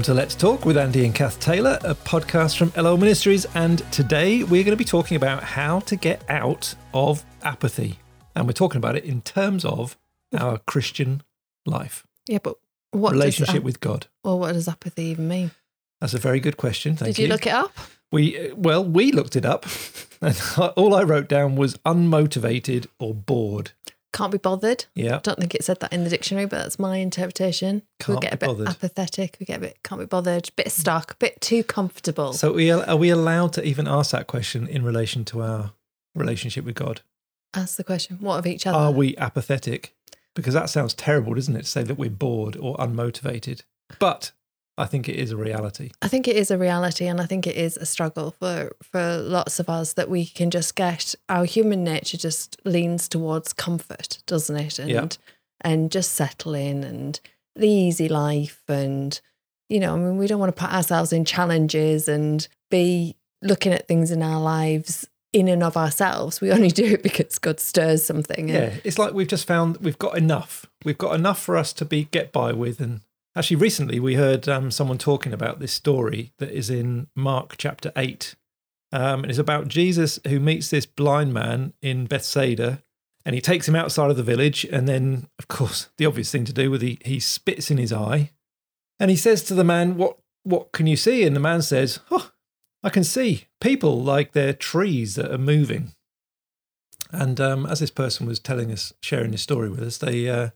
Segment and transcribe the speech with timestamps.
[0.00, 3.44] Welcome to Let's Talk with Andy and Cath Taylor, a podcast from Ellel Ministries.
[3.54, 7.98] And today we're going to be talking about how to get out of apathy.
[8.34, 9.98] And we're talking about it in terms of
[10.34, 11.22] our Christian
[11.66, 12.56] life, Yeah, but
[12.92, 14.06] what relationship does, with God.
[14.24, 15.50] Well, what does apathy even mean?
[16.00, 16.96] That's a very good question.
[16.96, 17.76] Thank Did you, look it up?
[18.10, 19.66] We well, we looked it up,
[20.22, 20.40] and
[20.78, 23.72] all I wrote down was unmotivated or bored.
[24.12, 24.86] Can't be bothered.
[24.94, 27.82] Yeah, Don't think it said that in the dictionary, but that's my interpretation.
[28.00, 28.68] we Can't get a be bit bothered.
[28.68, 29.36] apathetic.
[29.38, 30.48] We get a bit can't be bothered.
[30.48, 31.12] A bit stuck.
[31.12, 32.32] A bit too comfortable.
[32.32, 35.72] So we are we allowed to even ask that question in relation to our
[36.14, 37.02] relationship with God?
[37.54, 38.76] Ask the question: What of each other?
[38.76, 39.94] Are we apathetic?
[40.34, 41.62] Because that sounds terrible, doesn't it?
[41.62, 43.62] To say that we're bored or unmotivated.
[43.98, 44.32] But
[44.78, 45.90] I think it is a reality.
[46.00, 49.16] I think it is a reality, and I think it is a struggle for for
[49.18, 54.22] lots of us that we can just get our human nature just leans towards comfort,
[54.26, 54.78] doesn't it?
[54.78, 55.08] And Yeah.
[55.62, 57.20] and just settle in and
[57.56, 59.20] the easy life, and
[59.68, 63.72] you know, I mean, we don't want to put ourselves in challenges and be looking
[63.72, 66.40] at things in our lives in and of ourselves.
[66.40, 68.48] We only do it because God stirs something.
[68.48, 70.66] Yeah, it's like we've just found we've got enough.
[70.84, 72.80] We've got enough for us to be get by with.
[72.80, 73.02] And
[73.36, 77.92] actually, recently we heard um, someone talking about this story that is in Mark chapter
[77.96, 78.36] eight.
[78.92, 82.82] Um, and it's about Jesus who meets this blind man in Bethsaida,
[83.24, 84.64] and he takes him outside of the village.
[84.64, 87.92] And then, of course, the obvious thing to do with he he spits in his
[87.92, 88.30] eye,
[88.98, 92.00] and he says to the man, "What what can you see?" And the man says,
[92.10, 92.32] "Oh,
[92.82, 95.92] I can see people like they're trees that are moving."
[97.12, 100.50] And um, as this person was telling us, sharing this story with us, they uh,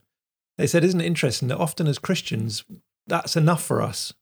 [0.57, 2.63] they said, "Isn't it interesting that often as Christians,
[3.07, 4.13] that's enough for us?"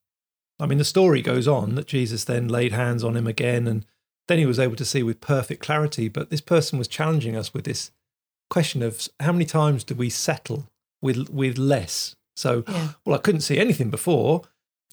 [0.59, 3.85] I mean, the story goes on that Jesus then laid hands on him again, and
[4.27, 6.07] then he was able to see with perfect clarity.
[6.07, 7.91] But this person was challenging us with this
[8.49, 10.69] question of how many times do we settle
[11.01, 12.15] with with less?
[12.35, 12.89] So, Yeah.
[13.05, 14.41] well, I couldn't see anything before.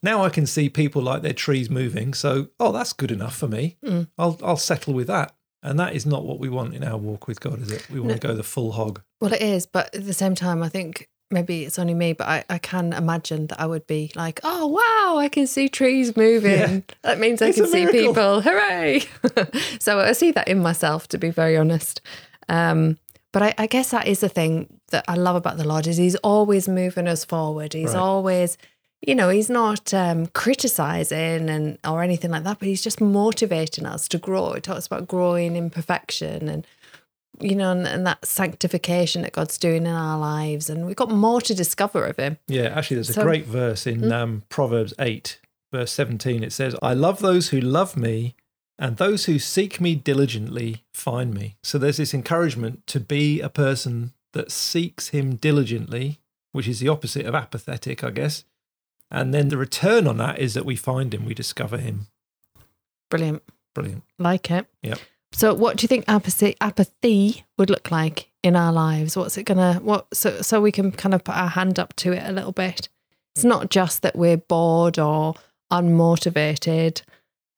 [0.02, 2.14] Now I can see people like their trees moving.
[2.14, 3.76] So, oh, that's good enough for me.
[3.84, 4.08] Mm.
[4.18, 5.34] I'll I'll settle with that.
[5.62, 7.86] And that is not what we want in our walk with God, is it?
[7.90, 9.02] We want to go the full hog.
[9.20, 12.26] Well, it is, but at the same time, I think maybe it's only me, but
[12.28, 16.16] I, I can imagine that I would be like, oh, wow, I can see trees
[16.16, 16.50] moving.
[16.58, 16.80] Yeah.
[17.02, 18.40] That means I It's can see people.
[18.40, 19.02] Hooray.
[19.78, 22.00] so I see that in myself, to be very honest.
[22.48, 22.98] Um,
[23.32, 25.96] but I, I guess that is the thing that I love about the Lord is
[25.96, 27.74] he's always moving us forward.
[27.74, 28.00] He's Right.
[28.00, 28.58] always,
[29.06, 33.86] you know, he's not um, criticizing and or anything like that, but he's just motivating
[33.86, 34.52] us to grow.
[34.52, 36.66] It talks about growing in perfection and
[37.40, 41.10] you know, and, and that sanctification that God's doing in our lives, and we've got
[41.10, 42.38] more to discover of Him.
[42.46, 45.40] Yeah, actually, there's a great verse in um, Proverbs 8,
[45.72, 46.42] verse 17.
[46.42, 48.34] It says, I love those who love me,
[48.78, 51.56] and those who seek me diligently find me.
[51.62, 56.20] So there's this encouragement to be a person that seeks him diligently,
[56.52, 58.44] which is the opposite of apathetic, I guess.
[59.10, 62.06] And then the return on that is that we find him, we discover him.
[63.10, 63.42] Brilliant,
[63.74, 64.04] Brilliant.
[64.18, 64.66] like it.
[64.82, 64.98] Yep.
[65.32, 69.16] So, what do you think apathy, apathy would look like in our lives?
[69.16, 69.74] What's it gonna?
[69.82, 72.52] What so so we can kind of put our hand up to it a little
[72.52, 72.88] bit.
[73.36, 75.34] It's not just that we're bored or
[75.72, 77.02] unmotivated.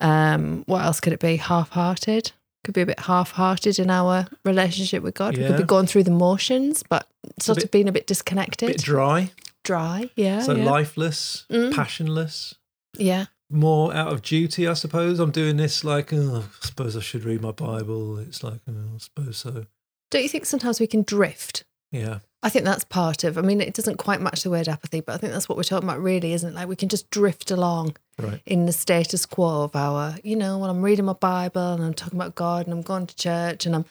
[0.01, 1.37] Um, what else could it be?
[1.37, 2.33] Half-hearted.
[2.65, 5.37] Could be a bit half-hearted in our relationship with God.
[5.37, 7.09] We could be going through the motions, but
[7.41, 9.31] sort bit- of being a bit disconnected, A bit dry,
[9.65, 10.11] dry.
[10.15, 10.65] Yeah, so yeah.
[10.65, 11.75] lifeless, Mm.
[11.75, 12.55] passionless.
[12.99, 13.27] yeah.
[13.53, 15.21] More out of duty, I suppose.
[15.21, 18.19] I'm doing this like, oh, I suppose I should read my Bible.
[18.19, 19.67] It's like, oh, I suppose so.
[20.11, 21.65] Don't you think sometimes we can drift?
[21.91, 22.19] Yeah.
[22.43, 23.39] I think that's part of.
[23.39, 25.63] I mean, it doesn't quite match the word apathy, but I think that's what we're
[25.63, 26.55] talking about, really, isn't it?
[26.55, 28.41] Like we can just drift along Right.
[28.45, 31.95] in the status quo of our, you know, when I'm reading my Bible and I'm
[31.95, 33.85] talking about God and I'm going to church and I'm,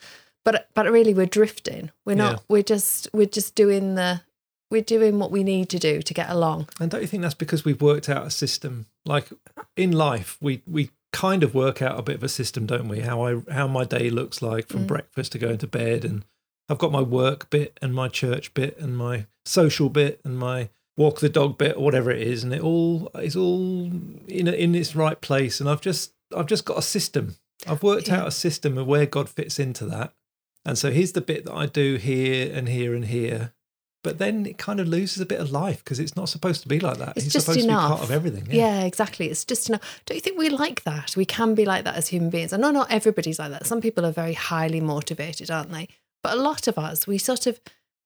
[0.43, 1.91] but but really we're drifting.
[2.05, 2.33] We're not.
[2.33, 2.39] Yeah.
[2.49, 4.21] We're just we're just doing the
[4.69, 6.69] we're doing what we need to do to get along.
[6.79, 8.85] And don't you think that's because we've worked out a system?
[9.05, 9.29] Like
[9.75, 13.01] in life, we we kind of work out a bit of a system, don't we?
[13.01, 14.87] How I how my day looks like from Mm.
[14.87, 16.23] breakfast to going to bed, and
[16.69, 20.69] I've got my work bit and my church bit and my social bit and my
[20.97, 23.91] walk the dog bit or whatever it is, and it all is all
[24.27, 25.59] in a, in its right place.
[25.59, 27.35] And I've just I've just got a system.
[27.67, 28.21] I've worked Yeah.
[28.21, 30.13] out a system of where God fits into that.
[30.63, 33.53] And so here's the bit that I do here and here and here.
[34.03, 36.67] But then it kind of loses a bit of life because it's not supposed to
[36.67, 37.09] be like that.
[37.17, 38.03] It's He's just supposed to be part enough.
[38.03, 38.47] of everything.
[38.49, 38.81] Yeah.
[38.81, 39.27] exactly.
[39.27, 40.01] It's just enough.
[40.05, 41.15] Don't you think we like that?
[41.15, 42.51] We can be like that as human beings.
[42.51, 43.67] I know not everybody's like that.
[43.67, 45.87] Some people are very highly motivated, aren't they?
[46.23, 47.59] But a lot of us, we sort of,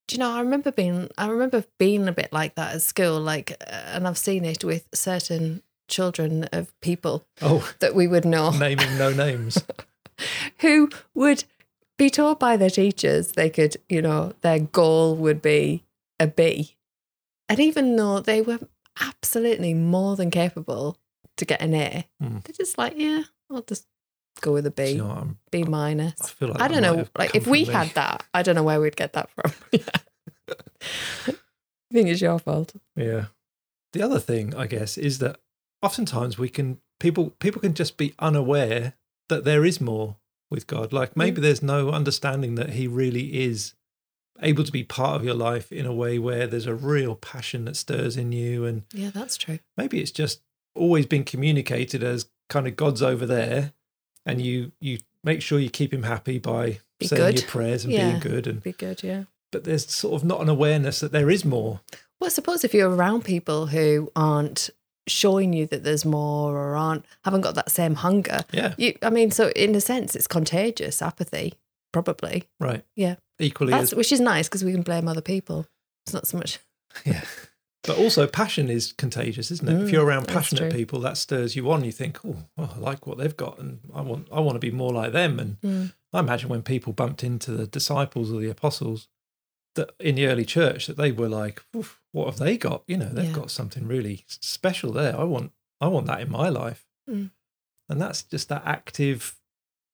[0.08, 0.32] do you know?
[0.32, 3.20] I remember being, I remember being a bit like that at school.
[3.22, 8.26] Like, uh, and I've seen it with certain children of people Oh, that we would
[8.26, 9.64] know naming no names.
[10.60, 11.46] who would
[11.98, 15.84] be told by their teachers they could, you know, their goal would be
[16.20, 16.78] a B.
[17.48, 18.60] And even though they were
[19.00, 20.98] absolutely more than capable
[21.38, 22.08] to get an A.
[22.22, 22.40] Hmm.
[22.44, 23.88] They're just like, yeah, I'll just
[24.42, 26.16] go with a B, you know B minus.
[26.22, 27.06] I feel like I don't know.
[27.18, 27.72] Like if we me.
[27.72, 29.52] had that, I don't know where we'd get that from.
[31.28, 31.34] I
[31.94, 32.74] think it's your fault.
[32.96, 33.26] Yeah.
[33.94, 35.40] The other thing, I guess, is that
[35.82, 38.94] oftentimes we can people people can just be unaware
[39.30, 40.18] that there is more
[40.50, 40.92] with God.
[40.92, 43.74] Like maybe there's no understanding that He really is
[44.42, 47.66] able to be part of your life in a way where there's a real passion
[47.66, 49.60] that stirs in you, and Yeah, that's true.
[49.78, 50.42] maybe it's just
[50.76, 53.74] always been communicated as kind of God's over there,
[54.26, 57.40] and you you make sure you keep Him happy by Be saying good.
[57.42, 58.10] your prayers and Yeah.
[58.10, 59.24] being good, and Be good, yeah.
[59.52, 61.82] but there's sort of not an awareness that there is more.
[62.20, 64.70] Well, I suppose if you're around people who aren't
[65.08, 69.10] showing you that there's more or aren't haven't got that same hunger, Yeah, you I
[69.10, 71.54] mean, so in a sense it's contagious, apathy,
[72.04, 72.44] probably.
[72.60, 72.84] right.
[72.96, 73.16] Yeah.
[73.40, 75.66] Equally That's as which is nice because we can blame other people.
[76.06, 76.60] It's not so much
[77.06, 77.22] Yeah.
[77.84, 79.74] But also, passion is contagious, isn't it?
[79.84, 81.84] if Mm, you're around passionate people, that stirs you on.
[81.84, 84.60] You think, oh, well, I like what they've got, and I want, I want to
[84.60, 85.40] be more like them.
[85.40, 85.94] And Mm.
[86.12, 89.08] I imagine when people bumped into the disciples or the apostles,
[89.76, 92.84] that in the early church, that they were like, "Oof, what have they got?
[92.88, 93.36] You know, they've Yeah.
[93.42, 95.16] got something really special there.
[95.20, 96.88] I want, I want that in my life.
[97.08, 97.30] Mm.
[97.90, 99.36] And that's just that active,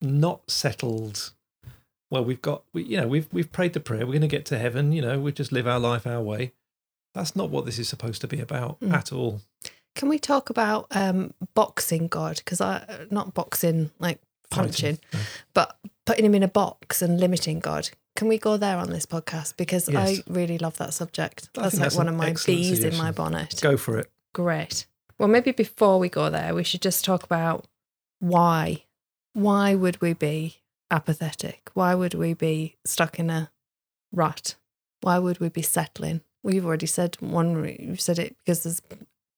[0.01, 1.33] not settled.
[2.11, 4.01] Well, we've got, we, you know, we've we've prayed the prayer.
[4.05, 4.91] We're going to get to heaven.
[4.91, 6.51] You know, we just live our life our way.
[7.15, 8.93] That's not what this is supposed to be about Mm.
[8.93, 9.41] at all.
[9.95, 12.37] Can we talk about um, boxing God?
[12.37, 14.19] Because I not boxing like
[14.49, 15.19] punching, No.
[15.53, 17.89] but putting him in a box and limiting God.
[18.17, 19.55] Can we go there on this podcast?
[19.57, 20.19] Because Yes.
[20.19, 21.49] I really love that subject.
[21.53, 23.59] That's like that's one of my bees in my bonnet.
[23.61, 24.09] Go for it.
[24.33, 24.85] Great.
[25.17, 27.67] Well, maybe before we go there, we should just talk about
[28.19, 28.83] why.
[29.33, 30.60] Why would we be
[30.91, 31.69] apathetic?
[31.73, 33.49] Why would we be stuck in a
[34.11, 34.55] rut?
[35.01, 36.21] Why would we be settling?
[36.43, 38.81] We've already said one, you've said it because there's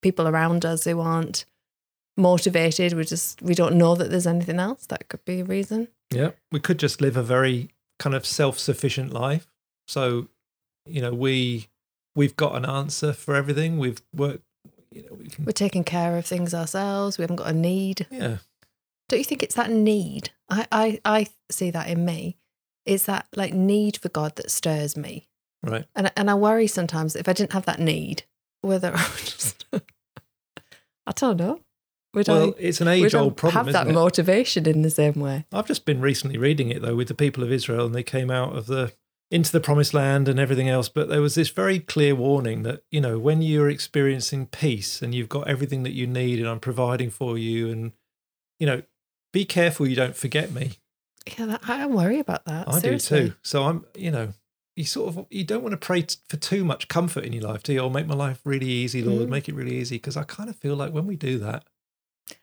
[0.02, 1.46] people around us who aren't
[2.16, 2.92] motivated.
[2.92, 4.86] We just, we don't know that there's anything else.
[4.86, 5.88] That could be a reason.
[6.12, 9.46] Yeah, we could just live a very kind of self-sufficient life.
[9.88, 10.28] So,
[10.86, 11.68] you know, we
[12.14, 13.78] we've got an answer for everything.
[13.78, 14.44] We've worked.
[14.90, 15.44] You know, we can.
[15.44, 17.18] We're taking care of things ourselves.
[17.18, 18.06] We haven't got a need.
[18.10, 18.38] Yeah,
[19.08, 20.30] Don't you think it's that need?
[20.48, 22.36] I, I, I see that in me.
[22.84, 25.28] It's that like need for God that stirs me.
[25.62, 25.86] right.
[25.94, 28.24] And and I worry sometimes if I didn't have that need,
[28.60, 31.60] whether I would just I don't know.
[32.14, 35.46] Would Well, I it's an age-old problem, have that motivation in the same way?
[35.52, 38.30] I've just been recently reading it though with the people of Israel, and they came
[38.30, 38.92] out of the
[39.30, 40.88] into the promised land and everything else.
[40.88, 45.14] But there was this very clear warning that you know when you're experiencing peace and
[45.14, 47.92] you've got everything that you need, and I'm providing for you, and
[48.60, 48.82] you know,
[49.34, 50.78] be careful you don't forget me.
[51.38, 52.68] Yeah, that, I worry about that.
[52.68, 53.20] I seriously.
[53.20, 53.34] do too.
[53.42, 54.32] So I'm, you know,
[54.76, 57.42] you sort of you don't want to pray t- for too much comfort in your
[57.44, 57.80] life, do you?
[57.80, 59.30] Or make my life really easy, Lord, Mm.
[59.30, 59.96] make it really easy.
[59.96, 61.64] Because I kind of feel like when we do that,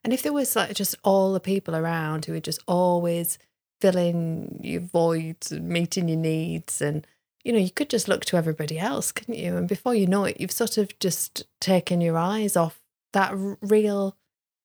[0.03, 3.37] And if there was like just all the people around who were just always
[3.79, 7.05] filling your voids and meeting your needs and
[7.43, 9.57] you know, you could just look to everybody else, couldn't you?
[9.57, 12.79] And before you know it, you've sort of just taken your eyes off
[13.13, 14.15] that r- real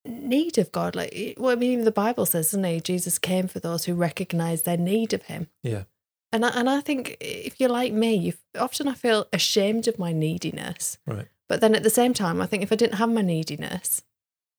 [0.09, 0.97] need of God.
[0.97, 2.85] Like, well, I mean, even the Bible says, doesn't it?
[2.85, 5.49] Jesus came for those who recognize their need of Him.
[5.63, 5.85] Yeah.
[6.33, 9.99] And I, and I think if you're like me, you often I feel ashamed of
[9.99, 10.99] my neediness.
[11.07, 11.29] right?
[11.49, 14.03] But then at the same time, I think if I didn't have my neediness,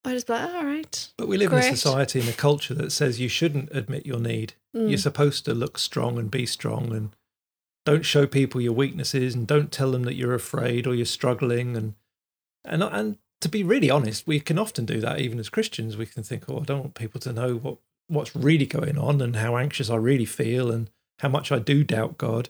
[0.06, 1.10] I'd just be like, all right.
[1.18, 4.20] But we live in a society and a culture that says you shouldn't admit your
[4.20, 4.54] need.
[4.76, 4.90] Mm.
[4.90, 7.16] You're supposed to look strong and be strong and
[7.86, 11.76] don't show people your weaknesses and don't tell them that you're afraid or you're struggling
[11.76, 11.96] and
[12.66, 15.96] and and to be really honest, we can often do that even as Christians.
[15.98, 17.78] We can think, "Oh, I don't want people to know what
[18.10, 20.90] what's really going on and how anxious I really feel and
[21.20, 22.50] how much I do doubt God."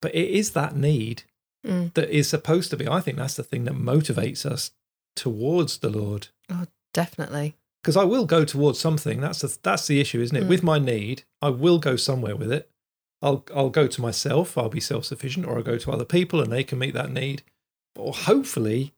[0.00, 1.24] But it is that need
[1.66, 1.92] Mm.
[1.94, 2.86] that is supposed to be.
[2.86, 4.70] I think that's the thing that motivates us
[5.16, 7.56] towards the Lord Oh, Definitely.
[7.82, 9.20] because I will go towards something.
[9.20, 10.44] That's the that's the issue, isn't it?
[10.44, 10.48] Mm.
[10.48, 12.70] With my need, I will go somewhere with it.
[13.20, 14.56] I'll I'll go to myself.
[14.56, 17.10] I'll be self sufficient, or I'll go to other people and they can meet that
[17.10, 17.42] need.
[17.96, 18.94] Or hopefully,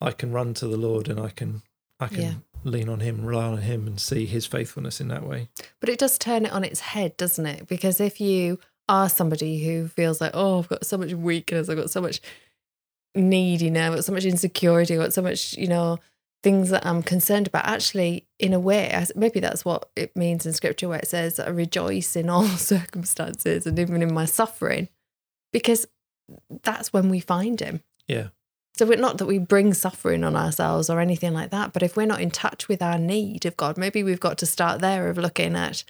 [0.00, 1.62] I can run to the Lord and I can
[1.98, 2.34] I can Yeah.
[2.62, 5.48] lean on Him, rely on Him, and see His faithfulness in that way.
[5.80, 7.66] But it does turn it on its head, doesn't it?
[7.68, 11.78] Because if you are somebody who feels like, oh, I've got so much weakness, I've
[11.78, 12.20] got so much
[13.14, 15.98] need, you know, I've got so much insecurity, I've got so much, you know,
[16.42, 17.64] things that I'm concerned about.
[17.66, 21.48] Actually, in a way, maybe that's what it means in scripture where it says, I
[21.48, 24.88] rejoice in all circumstances and even in my suffering,
[25.52, 25.86] because
[26.62, 27.80] that's when we find him.
[28.06, 28.28] Yeah.
[28.76, 31.96] So we're not that we bring suffering on ourselves or anything like that, but if
[31.96, 35.08] we're not in touch with our need of God, maybe we've got to start there
[35.08, 35.82] of looking at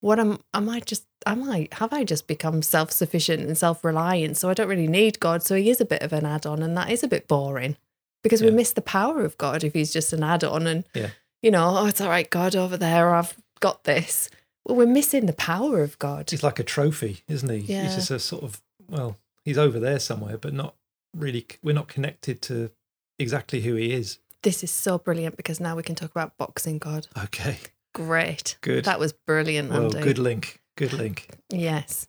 [0.00, 3.82] what am am I just am I have I just become self sufficient and self
[3.82, 4.36] reliant?
[4.36, 5.42] So I don't really need God.
[5.42, 7.76] So he is a bit of an add on and that is a bit boring.
[8.22, 11.10] because we miss the power of God if he's just an add-on and Yeah.
[11.42, 14.28] you know, oh it's all right, God over there, I've got this.
[14.64, 16.28] Well, we're missing the power of God.
[16.30, 17.58] He's like a trophy, isn't he?
[17.72, 17.84] Yeah.
[17.84, 20.74] He's just a sort of well, he's over there somewhere, but not
[21.16, 21.46] really.
[21.62, 22.70] We're not connected to
[23.18, 24.18] exactly who he is.
[24.42, 27.08] This is so brilliant because now we can talk about boxing God.
[27.24, 27.58] Okay,
[27.94, 28.56] Great.
[28.60, 28.84] good.
[28.84, 30.00] That was brilliant, well, Andy.
[30.00, 30.60] good link.
[30.76, 31.28] Good link.
[31.50, 32.06] Yes.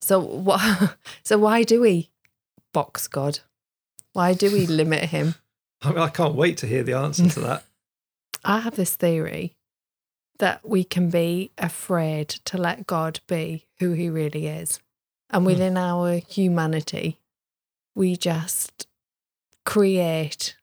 [0.00, 0.96] So what?
[1.24, 2.10] So why do we
[2.72, 3.40] box God?
[4.12, 5.34] Why do we limit him?
[5.82, 7.64] I, mean, I can't wait to hear the answer to that.
[8.44, 9.56] I have this theory
[10.38, 14.78] that we can be afraid to let God be who he really is.
[15.30, 15.46] And Hmm.
[15.46, 17.18] within our humanity,
[17.96, 18.86] we just
[19.64, 20.54] create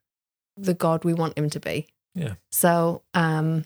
[0.55, 1.87] the God we want him to be.
[2.15, 2.35] Yeah.
[2.51, 3.65] So, um,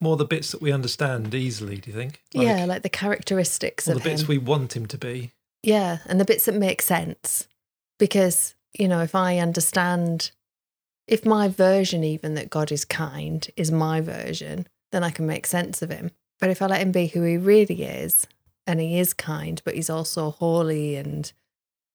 [0.00, 1.76] More the bits that we understand easily.
[1.76, 2.22] Do you think?
[2.32, 4.28] yeah, like the characteristics of the bits him.
[4.28, 5.32] we want him to be.
[5.62, 7.46] Yeah, and the bits that make sense.
[7.98, 10.30] Because, you know, if I understand,
[11.06, 15.46] if my version, even that God is kind, is my version, then I can make
[15.46, 16.12] sense of him.
[16.38, 18.26] But if I let him be who he really is,
[18.66, 21.30] and he is kind, but he's also holy and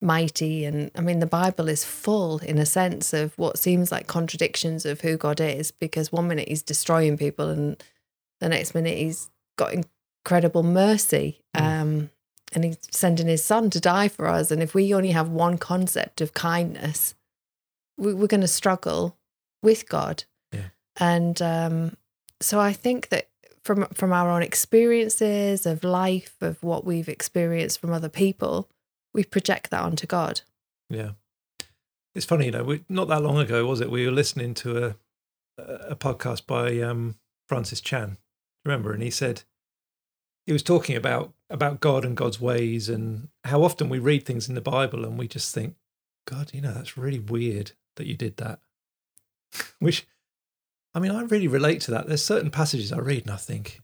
[0.01, 4.07] mighty, and I mean, the Bible is full in a sense of what seems like
[4.07, 7.83] contradictions of who God is, because one minute he's destroying people, and
[8.39, 11.41] the next minute he's got incredible mercy.
[11.55, 11.61] Mm.
[11.61, 12.09] Um,
[12.53, 14.49] and he's sending his son to die for us.
[14.49, 17.13] And if we only have one concept of kindness,
[17.97, 19.17] we, we're going to struggle
[19.61, 20.23] with God.
[20.53, 20.69] Yeah.
[20.97, 21.97] And um,
[22.39, 23.27] so I think that
[23.61, 28.69] from from our own experiences of life, of what we've experienced from other people,
[29.15, 30.41] we project that onto God.
[30.89, 31.11] Yeah.
[32.13, 33.89] It's funny, you know, we, not that long ago, was it?
[33.89, 34.95] We were listening to a
[35.57, 37.15] a podcast by um,
[37.47, 38.17] Francis Chan,
[38.63, 38.91] remember?
[38.91, 39.43] And he said
[40.45, 44.49] he was talking about about God and God's ways and how often we read things
[44.49, 45.75] in the Bible and we just think,
[46.27, 48.59] God, you know, that's really weird that you did that.
[49.79, 50.07] Which,
[50.93, 52.07] I mean, I really relate to that.
[52.07, 53.81] There's certain passages I read and I think,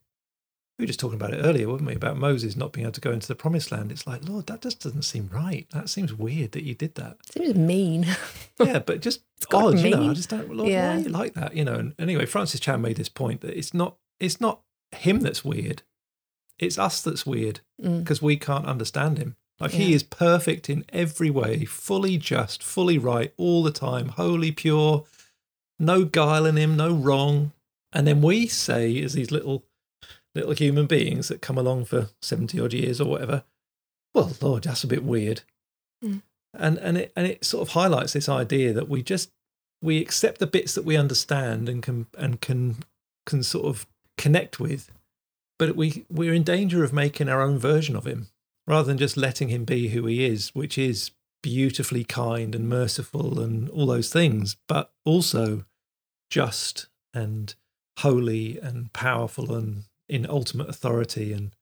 [0.82, 1.94] we were just talking about it earlier, weren't we?
[1.94, 3.92] About Moses not being able to go into the promised land.
[3.92, 5.68] It's like, Lord, that just doesn't seem right.
[5.74, 8.08] That seems weird that you did that Seems mean.
[8.60, 9.22] yeah, but just
[9.54, 10.10] odd, you know.
[10.10, 10.52] I just don't.
[10.52, 10.96] Lord, Yeah.
[10.96, 11.56] why are you like that?
[11.56, 11.76] You know.
[11.76, 14.62] And anyway, Francis Chan made this point that it's not it's not
[14.92, 15.84] him that's weird,
[16.58, 18.00] it's us that's weird Mm.
[18.00, 19.36] because we can't understand him.
[19.60, 24.52] Like he is perfect in every way, fully just, fully right all the time, holy,
[24.52, 25.04] pure,
[25.78, 27.52] no guile in him, no wrong.
[27.94, 29.64] And then we say, as these little
[30.36, 33.44] little human beings that come along for seventy odd years or whatever,
[34.14, 35.42] well, Lord, that's a bit weird.
[36.04, 36.22] Mm.
[36.54, 39.32] And and it and it sort of highlights this idea that we just
[39.82, 42.84] we accept the bits that we understand and can and can
[43.26, 44.92] can sort of connect with,
[45.58, 48.28] but we we're in danger of making our own version of him
[48.68, 51.12] rather than just letting him be who he is, which is
[51.42, 55.66] beautifully kind and merciful and all those things, but also
[56.30, 57.56] just and
[58.00, 61.56] holy and powerful and in ultimate authority and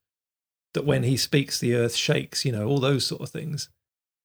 [0.73, 3.69] that when he speaks the earth shakes you know all those sort of things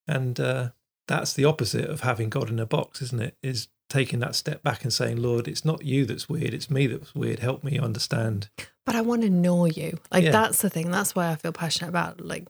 [0.07, 0.69] and uh,
[1.07, 4.63] that's the opposite of having god in a box isn't it is taking that step
[4.63, 7.77] back and saying lord it's not you that's weird it's me that's weird help me
[7.79, 8.49] understand
[8.85, 9.97] But I want to know you.
[10.11, 10.31] Like Yeah.
[10.31, 10.91] that's the thing.
[10.91, 12.47] That's why I feel passionate about like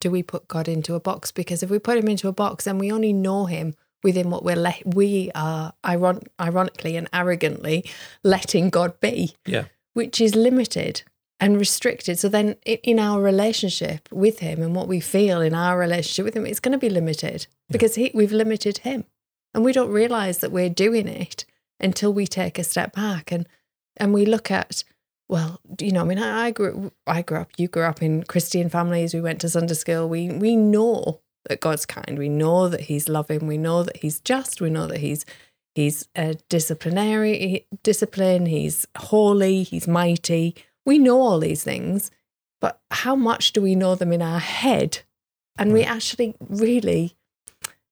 [0.00, 1.30] do we put God into a box?
[1.32, 4.42] Because if we put him into a box, then we only know him within what
[4.44, 7.84] we're let we are iron- ironically and arrogantly
[8.24, 9.64] letting God be, yeah
[9.94, 11.02] which is limited
[11.38, 12.18] and restricted.
[12.18, 16.34] So then in our relationship with him and what we feel in our relationship with
[16.34, 19.04] him, it's going to be limited because he, we've limited him.
[19.54, 21.44] And we don't realize that we're doing it
[21.80, 23.48] until we take a step back and
[23.98, 24.84] and we look at
[25.28, 27.50] well, you know, I mean, I, I grew, I grew up.
[27.56, 29.12] You grew up in Christian families.
[29.12, 30.08] We went to Sunday school.
[30.08, 32.18] We we know that God's kind.
[32.18, 33.46] We know that He's loving.
[33.46, 34.60] We know that He's just.
[34.60, 35.24] We know that He's
[35.74, 38.46] He's a disciplinary discipline.
[38.46, 39.62] He's holy.
[39.62, 40.54] He's mighty.
[40.86, 42.10] We know all these things,
[42.60, 45.00] but how much do we know them in our head,
[45.58, 47.16] and we actually really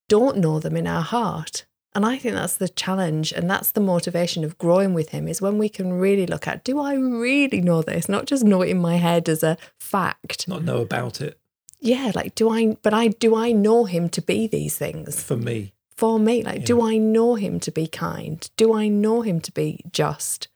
[0.09, 1.67] don't know them in our heart?
[1.95, 5.41] And I think that's the challenge and that's the motivation of growing with him is
[5.41, 8.09] when we can really look at do I really know this?
[8.09, 10.49] Not just know it in my head as a fact.
[10.49, 11.39] not know about it
[11.81, 15.37] Yeah, like do I but I do I know him to be these things for
[15.37, 16.43] me for me?
[16.43, 18.51] Like do I know him to be kind?
[18.57, 20.49] Do I know him to be just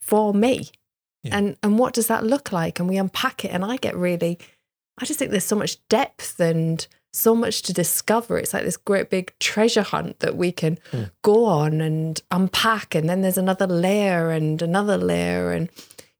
[0.00, 0.70] for me?
[1.22, 1.36] Yeah.
[1.38, 2.80] And and what does that look like?
[2.80, 4.38] And we unpack it and I get really
[5.00, 8.38] I just think there's so much depth and so much to discover.
[8.38, 11.10] It's like this great big treasure hunt that we can Mm.
[11.22, 15.68] go on and unpack and then there's another layer and another layer and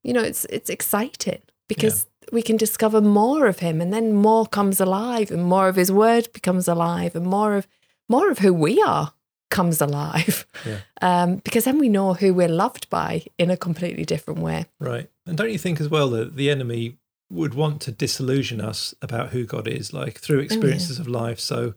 [0.02, 4.46] you know it's it's exciting because we can discover more of him and then more
[4.46, 7.66] comes alive and more of his word becomes alive and more of
[8.08, 9.12] more of who we are
[9.52, 10.46] comes alive.
[10.66, 10.78] Yeah.
[11.00, 14.66] Um, because then we know who we're loved by in a completely different way.
[14.80, 15.08] Right.
[15.26, 16.98] And don't you think as well that the enemy
[17.30, 21.38] would want to disillusion us about who God is, like through experiences of life?
[21.38, 21.74] So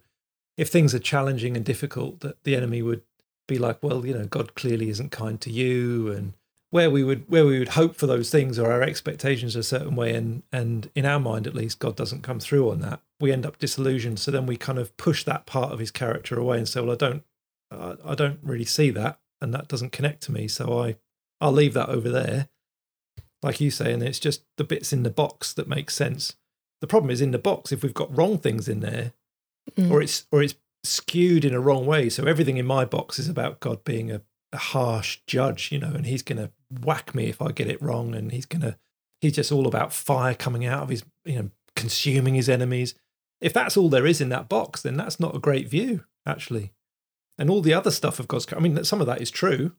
[0.58, 3.02] if things are challenging and difficult, that the enemy would
[3.48, 6.34] be like, well, you know, God clearly isn't kind to you, and
[6.72, 9.96] where we would where we would hope for those things or our expectations a certain
[9.96, 13.02] way, and and in our mind at least, God doesn't come through on that.
[13.20, 14.20] We end up disillusioned.
[14.20, 16.92] So then we kind of push that part of His character away and say, well,
[16.92, 17.24] I don't,
[17.72, 20.48] I, I don't really see that, and that doesn't connect to me.
[20.48, 20.96] So I,
[21.42, 22.50] I'll leave that over there,
[23.44, 26.36] like you say, and it's just the bits in the box that make sense.
[26.82, 29.14] The problem is in the box if we've got wrong things in there,
[29.76, 29.90] Mm.
[29.90, 30.54] or it's or it's
[30.84, 32.08] skewed in a wrong way.
[32.08, 34.22] So everything in my box is about God being a,
[34.54, 36.52] a harsh judge, you know, and he's going to
[36.84, 38.78] whack me if I get it wrong, and he's going to
[39.22, 42.94] he's just all about fire coming out of his, you know, consuming his enemies.
[43.42, 46.72] If that's all there is in that box, then that's not a great view, actually.
[47.38, 49.74] And all the other stuff of God's, I mean, some of that is true,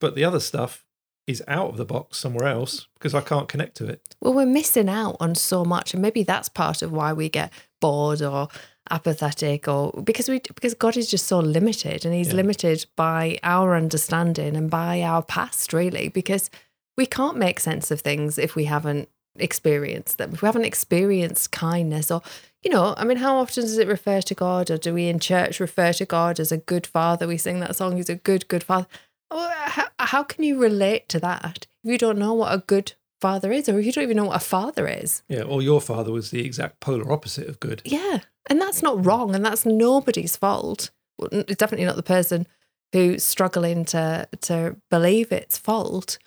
[0.00, 0.84] but the other stuff
[1.26, 4.16] is out of the box somewhere else because I can't connect to it.
[4.20, 7.52] Well, we're missing out on so much, and maybe that's part of why we get
[7.80, 8.48] bored or
[8.90, 12.34] apathetic, or because we because God is just so limited, and He's Yeah.
[12.34, 16.50] limited by our understanding and by our past, really, because
[16.96, 20.32] we can't make sense of things if we haven't experienced them.
[20.34, 22.22] If we haven't experienced kindness, or
[22.62, 25.18] you know, I mean, how often does it refer to God, or do we in
[25.18, 27.26] church refer to God as a good father?
[27.26, 28.86] We sing that song, He's a good, good father.
[29.30, 32.92] Oh, How, how can you relate to that if you don't know what a good
[33.20, 35.22] father is, or if you don't even know what a father is?
[35.28, 35.42] Yeah.
[35.42, 37.82] Or your father was the exact polar opposite of good.
[37.84, 38.20] Yeah.
[38.48, 39.34] And that's not wrong.
[39.34, 40.90] And that's nobody's fault.
[41.18, 42.46] Well, It's definitely not the person
[42.92, 46.18] who's struggling to, to believe it's fault.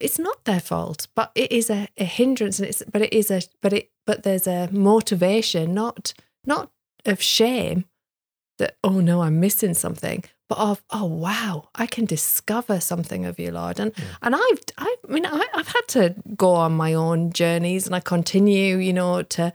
[0.00, 3.30] It's not their fault, but it is a, a hindrance and it's but it is
[3.30, 6.14] a but it but there's a motivation, not
[6.44, 6.70] not
[7.06, 7.84] of shame
[8.58, 13.38] that, oh no, I'm missing something, but of, oh wow, I can discover something of
[13.38, 13.80] you, Lord.
[13.80, 17.94] And and I've I mean I, I've had to go on my own journeys and
[17.94, 19.52] I continue, you know, to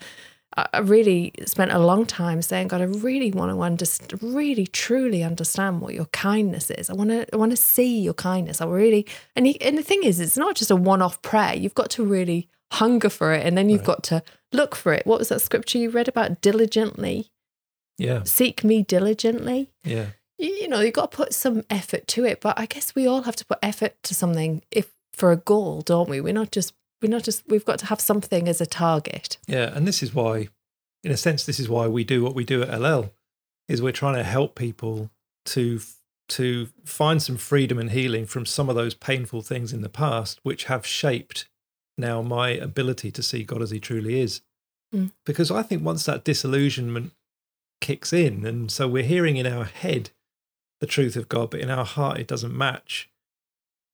[0.58, 5.22] I really spent a long time saying, God, I really want to understand, really truly
[5.22, 6.90] understand what your kindness is.
[6.90, 8.62] I want to, I want to see your kindness.
[8.62, 11.56] I really, and he, and the thing is, it's not just a one-off prayer.
[11.56, 15.06] You've got to really hunger for it, and then you've got to look for it.
[15.06, 16.40] What was that scripture you read about?
[16.42, 17.32] Diligently
[17.98, 18.24] Yeah.
[18.24, 19.72] seek me diligently.
[19.84, 20.08] Yeah.
[20.38, 22.40] You, you know, you've got to put some effort to it.
[22.40, 25.82] But I guess we all have to put effort to something if for a goal,
[25.82, 26.20] don't we?
[26.22, 26.74] We're not just,
[27.06, 27.44] we're not just.
[27.48, 29.38] We've got to have something as a target.
[29.48, 30.50] Yeah, and this is why,
[31.04, 33.12] in a sense, this is why we do what we do at Ellel,
[33.68, 35.12] is we're trying to help people
[35.46, 35.80] to
[36.28, 40.40] to find some freedom and healing from some of those painful things in the past,
[40.42, 41.48] which have shaped
[42.00, 44.42] now my ability to see God as He truly is.
[44.94, 45.12] Mm.
[45.26, 47.12] Because I think once that disillusionment
[47.82, 50.10] kicks in, and so we're hearing in our head
[50.82, 53.10] the truth of God, but in our heart it doesn't match.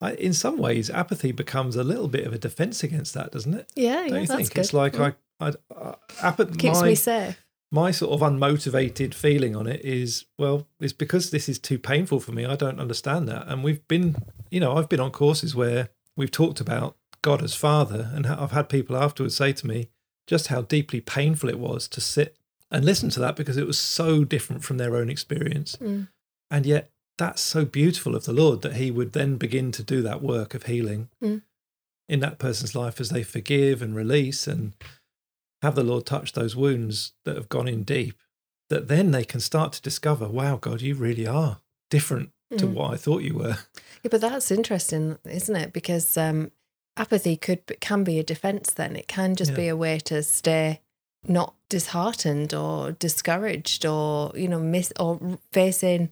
[0.02, 3.54] I, in some ways, apathy becomes a little bit of a defense against that, doesn't
[3.54, 3.72] it?
[3.76, 4.56] Yeah, Don't yeah, you think?
[4.58, 5.16] It's like Mm.
[5.40, 5.54] I, I,
[6.24, 7.44] I apath- keeps my, me safe.
[7.72, 12.20] my sort of unmotivated feeling on it is well, it's because this is too painful
[12.20, 12.46] for me.
[12.46, 14.16] I don't understand that, and we've been,
[14.50, 18.52] you know, I've been on courses where we've talked about God as Father, and I've
[18.52, 19.90] had people afterwards say to me
[20.28, 22.38] just how deeply painful it was to sit
[22.72, 26.08] and listen to that because it was so different from their own experience, Mm.
[26.50, 26.90] and yet
[27.22, 30.54] that's so beautiful of the Lord that He would then begin to do that work
[30.56, 31.44] of healing Mm.
[32.10, 34.74] in that person's life as they forgive and release and
[35.62, 38.18] have the Lord touch those wounds that have gone in deep,
[38.70, 42.74] that then they can start to discover, wow, God, you really are different to Mm.
[42.74, 43.58] what I thought you were.
[44.04, 45.72] Yeah, but that's interesting, isn't it?
[45.72, 46.52] Because um,
[46.98, 48.74] apathy could can be a defense.
[48.74, 49.58] Then it can just Yeah.
[49.58, 50.82] be a way to stay
[51.28, 56.12] not disheartened or discouraged, or you know, miss or facing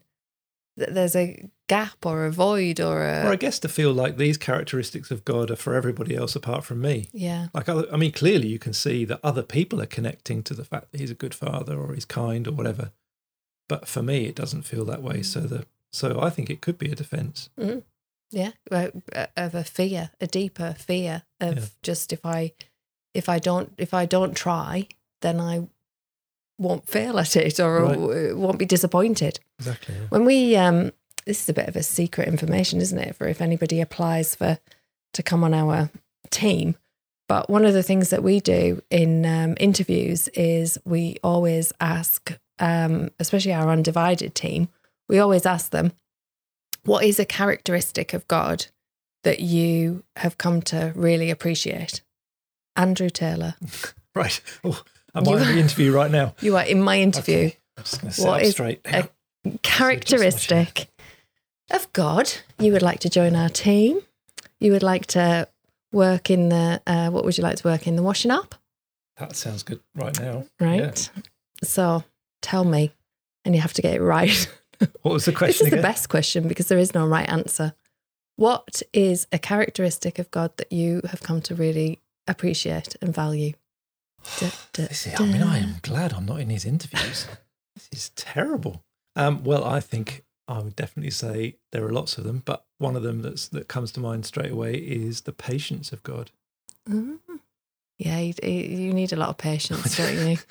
[0.80, 4.18] that there's a gap or a void or a Or I guess to feel like
[4.18, 7.10] these characteristics of God are for everybody else apart from me.
[7.14, 7.48] yeah.
[7.54, 10.66] Like, other, I mean, clearly you can see that other people are connecting to the
[10.66, 12.92] fact that he's a good father or he's kind or whatever.
[13.68, 15.22] But for me, it doesn't feel that way.
[15.22, 17.50] So the so I think it could be a defense.
[18.32, 21.66] yeah uh, uh, of a fear a deeper fear of Yeah.
[21.82, 22.54] just if i
[23.16, 24.88] if i don't if i don't try
[25.22, 25.68] then i
[26.60, 28.36] won't fail at it or Right.
[28.38, 29.96] won't be disappointed Exactly.
[29.96, 30.08] yeah.
[30.10, 30.92] when we um
[31.26, 34.60] this is a bit of a secret information isn't it for if anybody applies for
[35.14, 35.90] to come on our
[36.30, 36.76] team
[37.28, 42.38] but one of the things that we do in um, interviews is we always ask
[42.60, 44.68] um, especially our undivided team
[45.08, 45.92] we always ask them
[46.84, 48.66] what is a characteristic of god
[49.24, 52.02] that you have come to really appreciate
[52.76, 53.56] andrew taylor
[54.16, 54.42] Right.
[54.64, 54.82] Oh,
[55.16, 56.36] am You- I in the interview right now?
[56.42, 57.58] you are in my interview Okay.
[57.78, 58.82] I'm just going to sit What straight.
[58.86, 59.10] a-
[59.64, 60.90] characteristic
[61.72, 62.32] of God.
[62.60, 64.02] You would like to join our team.
[64.60, 65.48] You would like to
[65.92, 67.96] work in the, uh, what would you like to work in?
[67.96, 68.56] The washing up,
[69.18, 70.46] That sounds good right now.
[70.60, 71.10] right?
[71.64, 72.04] So
[72.42, 72.92] tell me,
[73.46, 74.48] and you have to get it right.
[75.02, 75.66] What was the question?
[75.66, 77.74] this is the best question because there is no right answer.
[78.38, 83.54] What is a characteristic of God that you have come to really appreciate and value?
[84.40, 87.28] Da, da, This is, I mean, I am glad I'm not in his interviews.
[87.76, 88.84] this is terrible.
[89.16, 92.96] Um, well, I think I would definitely say there are lots of them, but one
[92.96, 96.32] of them that's that comes to mind straight away is the patience of God.
[96.88, 97.20] Mm.
[97.98, 100.38] Yeah, you, you need a lot of patience, don't you?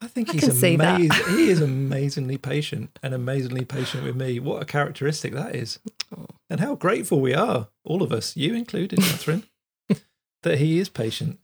[0.00, 1.36] I think I he's see amazing.
[1.36, 4.38] he is amazingly patient and amazingly patient with me.
[4.38, 5.80] What a characteristic that is.
[6.16, 6.26] Oh.
[6.48, 9.42] And how grateful we are, all of us, you included, Catherine,
[10.44, 11.40] that he is patient.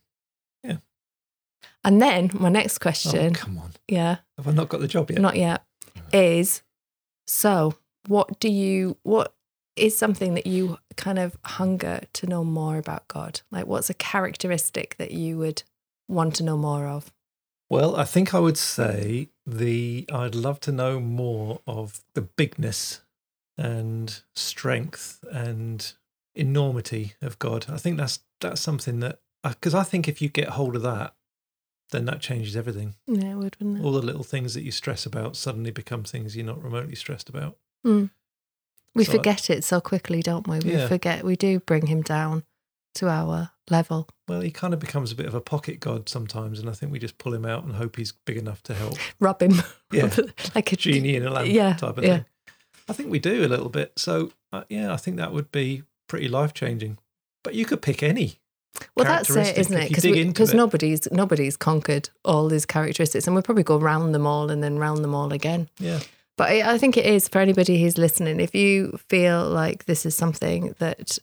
[1.85, 3.71] And then my next Oh, question, come on.
[3.87, 5.21] yeah, Have I not got the job yet?
[5.21, 5.63] not yet,
[6.11, 6.61] is
[7.27, 7.75] so
[8.07, 9.33] what do you, what
[9.75, 13.41] is something that you kind of hunger to know more about God?
[13.51, 15.63] Like, what's a characteristic that you would
[16.07, 17.13] want to know more of?
[17.69, 23.01] Well, I think I would say the I'd love to know more of the bigness
[23.57, 25.93] and strength and
[26.35, 27.65] enormity of God.
[27.69, 30.83] I think that's that's something that uh, because I think if you get hold of
[30.83, 31.15] that,
[31.91, 32.95] then that changes everything.
[33.07, 33.83] Yeah, it would, wouldn't it?
[33.83, 37.29] All the little things that you stress about suddenly become things you're not remotely stressed
[37.29, 37.57] about.
[37.85, 38.09] Mm.
[38.95, 40.59] We So I- forget it so quickly, don't we?
[40.59, 40.87] We Yeah.
[40.87, 41.23] forget.
[41.23, 42.43] We do bring him down
[42.95, 44.07] to our level.
[44.27, 46.91] Well, he kind of becomes a bit of a pocket god sometimes, and I think
[46.91, 48.97] we just pull him out and hope he's big enough to help.
[49.19, 49.61] Rub him.
[49.91, 50.15] Yeah,
[50.55, 52.17] like a genie in a lamp Yeah, type of yeah.
[52.17, 52.25] thing.
[52.87, 53.93] I think we do a little bit.
[53.97, 56.97] So uh, yeah, I think that would be pretty life changing.
[57.43, 58.39] But you could pick any.
[58.95, 59.89] Well, that's it, isn't it?
[60.27, 64.63] Because nobody's nobody's conquered all these characteristics, and we'll probably go round them all and
[64.63, 65.69] then round them all again.
[65.79, 65.99] Yeah,
[66.37, 68.39] But I, I think it is for anybody who's listening.
[68.39, 71.17] If you feel like this is something that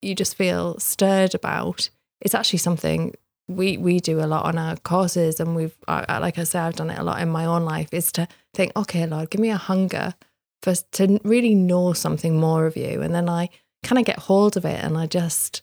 [0.00, 3.14] you just feel stirred about, it's actually something
[3.48, 6.76] we we do a lot on our courses, and we've I- like I say, I've
[6.76, 7.92] done it a lot in my own life.
[7.92, 10.14] Is to think, okay, Lord, give me a hunger
[10.62, 13.48] for to really know something more of you, and then I
[13.82, 15.62] kind of get hold of it, and I just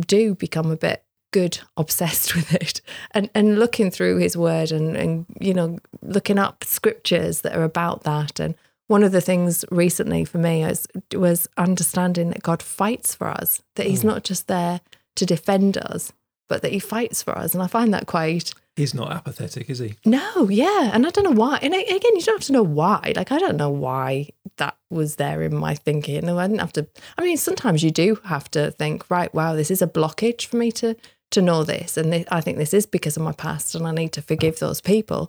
[0.00, 2.80] do become a bit good obsessed with it.
[3.12, 7.64] And and looking through his word and and you know looking up scriptures that are
[7.64, 8.38] about that.
[8.40, 8.54] And
[8.86, 13.62] one of the things recently for me was was understanding that God fights for us
[13.76, 14.06] that he's Mm.
[14.12, 14.80] not just there
[15.16, 16.12] to defend us
[16.48, 17.54] but that he fights for us.
[17.54, 19.94] And I find that quite he's not apathetic, is he?
[20.04, 20.90] no, yeah.
[20.92, 21.58] And I don't know why.
[21.62, 23.12] And again, you don't have to know why.
[23.16, 26.16] Like, I don't know why that was there in my thinking.
[26.16, 26.86] And I didn't have to,
[27.18, 30.56] I mean, sometimes you do have to think, right, wow, this is a blockage for
[30.56, 30.96] me to
[31.30, 31.96] to know this.
[31.96, 34.58] And thi- I think this is because of my past and I need to forgive
[34.58, 35.28] those people.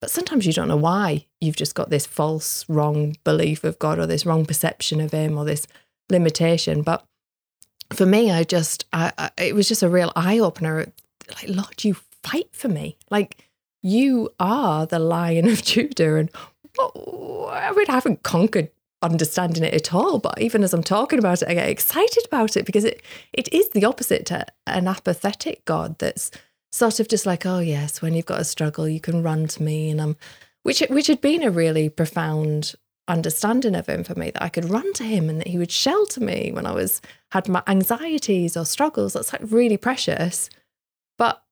[0.00, 1.26] But sometimes you don't know why.
[1.40, 5.38] You've just got this false, wrong belief of God or this wrong perception of Him
[5.38, 5.66] or this
[6.10, 6.82] limitation.
[6.82, 7.04] But
[7.92, 10.92] for me, I just, I, I, it was just a real eye opener.
[11.28, 12.96] Like, Lord, you fight for me.
[13.10, 13.48] Like,
[13.82, 16.16] you are the lion of Judah.
[16.16, 16.30] And
[16.80, 18.70] I mean, I haven't conquered
[19.02, 20.18] understanding it at all.
[20.18, 23.52] But even as I'm talking about it, I get excited about it because it, it
[23.52, 26.30] is the opposite to an apathetic God that's
[26.72, 29.62] sort of just like, oh, yes, when you've got a struggle, you can run to
[29.62, 29.90] me.
[29.90, 30.16] And I'm,
[30.62, 32.74] which, which had been a really profound
[33.06, 35.70] understanding of him for me that I could run to him and that he would
[35.70, 39.12] shelter me when I was had my anxieties or struggles.
[39.12, 40.48] That's like really precious.
[41.18, 41.43] But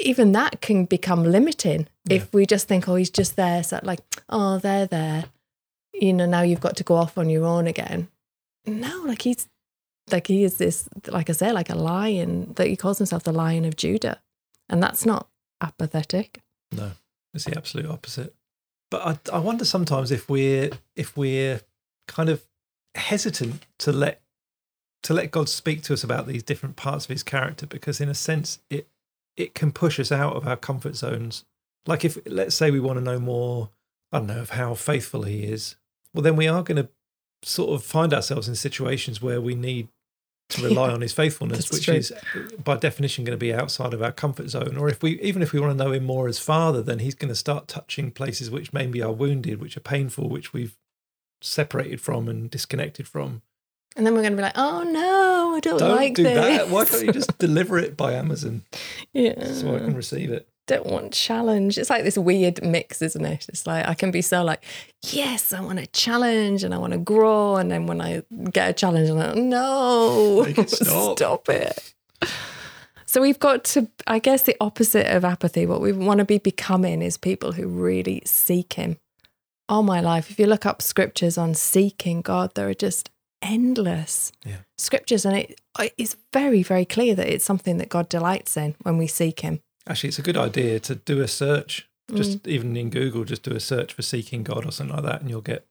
[0.00, 3.62] even that can become limiting if we just think, oh, he's just there.
[3.62, 5.24] So like, oh, they're there.
[5.94, 8.08] You know, now you've got to go off on your own again.
[8.66, 9.48] No, like he's
[10.10, 13.32] like he is this, like I say, like a lion that he calls himself the
[13.32, 14.20] lion of Judah.
[14.68, 15.28] And that's not
[15.60, 16.40] apathetic.
[16.72, 16.92] No,
[17.34, 18.34] it's the absolute opposite.
[18.90, 21.60] But I, I wonder sometimes if we're if we're
[22.08, 22.44] kind of
[22.94, 24.20] hesitant to let
[25.02, 28.08] to let God speak to us about these different parts of His character, because in
[28.08, 28.88] a sense it
[29.36, 31.44] it can push us out of our comfort zones.
[31.86, 33.70] Like if let's say we want to know more,
[34.12, 35.76] I don't know, of how faithful He is.
[36.14, 36.88] Well, then we are going to
[37.42, 39.88] sort of find ourselves in situations where we need
[40.50, 41.94] to rely Yeah, on His faithfulness, which true.
[41.94, 44.76] is uh, by definition going to be outside of our comfort zone.
[44.76, 47.14] Or if we even if we want to know Him more as Father, then He's
[47.14, 50.76] going to start touching places which maybe are wounded, which are painful, which we've
[51.40, 53.42] separated from and disconnected from.
[53.96, 56.34] And then we're going to be like, oh no, I don't, Don't like do this.
[56.34, 56.68] that.
[56.68, 58.62] Why can't you just deliver it by Amazon
[59.12, 59.52] yeah.
[59.52, 60.46] so I can receive it?
[60.66, 61.76] don't want challenge.
[61.78, 63.46] It's like this weird mix, isn't it?
[63.48, 64.62] It's like I can be so like,
[65.02, 68.22] yes, I want to challenge and I want to grow, and then when I
[68.52, 71.18] get a challenge, I'm like, no, it stop.
[71.18, 71.92] stop it.
[73.04, 75.66] So we've got to, I guess, the opposite of apathy.
[75.66, 78.98] What we want to be becoming is people who really seek Him
[79.70, 83.08] all my life, if you look up scriptures on seeking God, there are just
[83.42, 84.58] endless Yeah.
[84.78, 85.60] scriptures, and it
[85.96, 89.60] it's very very clear that it's something that God delights in when we seek Him.
[89.86, 92.46] Actually, it's a good idea to do a search, just Mm.
[92.50, 95.30] even in Google, just do a search for seeking God or something like that, and
[95.30, 95.66] you'll get,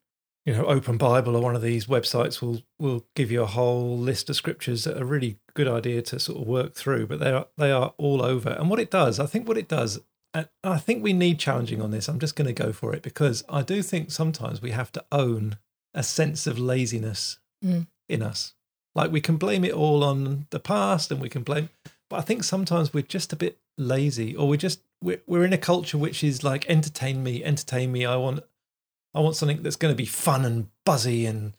[0.45, 3.97] you know, Open Bible or one of these websites will will give you a whole
[3.97, 7.05] list of scriptures that are really good idea to sort of work through.
[7.07, 9.67] But they are they are all over, and what it does, I think, what it
[9.67, 9.99] does,
[10.33, 12.07] and I think we need challenging on this.
[12.07, 15.05] I'm just going to go for it because I do think sometimes we have to
[15.11, 15.57] own
[15.93, 17.87] a sense of laziness Mm.
[18.07, 18.53] in us.
[18.95, 21.69] Like we can blame it all on the past, and we can blame
[22.09, 25.53] but I think sometimes we're just a bit lazy, or we're just we're we're in
[25.53, 28.05] a culture which is like entertain me, entertain me.
[28.05, 28.43] I want
[29.13, 31.53] I want something that's going to be fun and buzzy and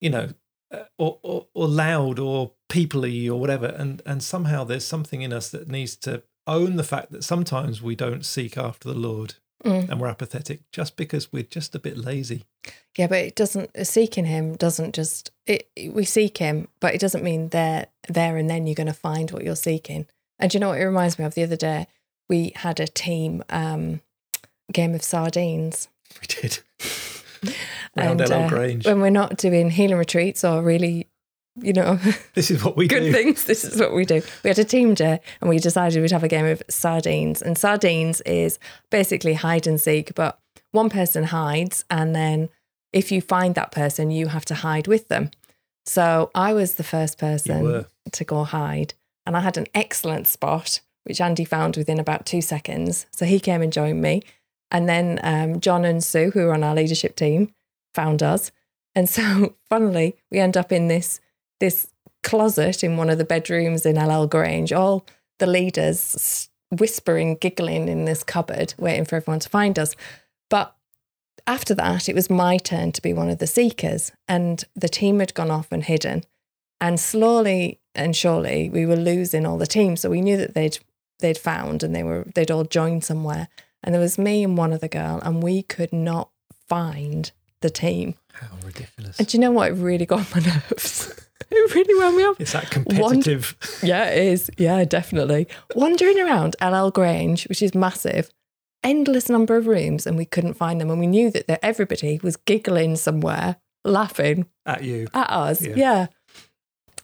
[0.00, 0.30] you know,
[0.72, 3.66] uh, or, or or loud or peoply or whatever.
[3.66, 7.80] And and somehow there's something in us that needs to own the fact that sometimes
[7.80, 9.88] we don't seek after the Lord Mm.
[9.88, 12.44] and we're apathetic just because we're just a bit lazy.
[12.98, 17.00] Yeah, but it doesn't seeking Him doesn't just it, it- we seek Him, but it
[17.00, 20.06] doesn't mean there there and then you're going to find what you're seeking.
[20.38, 21.34] And do you know what it reminds me of?
[21.34, 21.86] The other day
[22.28, 24.00] we had a team um,
[24.72, 25.88] game of sardines.
[26.20, 26.58] We did.
[27.96, 28.86] Round And, uh, Grange.
[28.86, 31.08] when we're not doing healing retreats or really,
[31.56, 31.98] you know,
[32.34, 32.96] This is what we do.
[32.96, 33.12] good do.
[33.12, 34.22] things, this is what we do.
[34.42, 37.42] We had a team day and we decided we'd have a game of sardines.
[37.42, 38.58] And sardines is
[38.90, 40.38] basically hide and seek, but
[40.72, 42.48] one person hides and then
[42.92, 45.30] if you find that person, you have to hide with them.
[45.84, 48.94] So I was the first person to go hide
[49.26, 53.06] and I had an excellent spot, which Andy found within about two seconds.
[53.12, 54.22] So he came and joined me.
[54.70, 57.52] And then um, John and Sue, who were on our leadership team,
[57.94, 58.50] found us.
[58.94, 61.20] And so, funnily, we end up in this
[61.60, 61.88] this
[62.22, 64.72] closet in one of the bedrooms in Ellel Grange.
[64.72, 65.06] All
[65.38, 69.94] the leaders whispering, giggling in this cupboard, waiting for everyone to find us.
[70.50, 70.74] But
[71.46, 75.20] after that, it was my turn to be one of the seekers, and the team
[75.20, 76.24] had gone off and hidden.
[76.80, 79.96] And slowly and surely, we were losing all the team.
[79.96, 80.78] So we knew that they'd
[81.20, 83.48] they'd found and they were they'd all joined somewhere.
[83.82, 86.30] And there was me and one other girl, and we could not
[86.68, 88.14] find the team.
[88.32, 89.18] How ridiculous.
[89.18, 89.72] And do you know what?
[89.72, 91.23] It really got on my nerves.
[91.50, 92.40] it really wound me up.
[92.40, 93.56] It's that competitive.
[93.82, 94.50] Yeah, it is.
[94.56, 95.46] Yeah, definitely.
[95.74, 98.30] Wandering around Ellel Grange, which is massive,
[98.82, 100.90] endless number of rooms, and we couldn't find them.
[100.90, 105.08] And we knew that the- everybody was giggling somewhere, laughing at you.
[105.14, 105.62] at us.
[105.62, 105.74] Yeah.
[105.76, 106.06] Yeah.